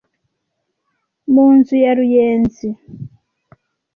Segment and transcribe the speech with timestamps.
[1.33, 2.69] Mu nzu ya Ruyenzi